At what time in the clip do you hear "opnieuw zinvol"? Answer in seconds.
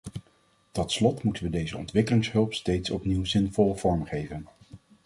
2.89-3.75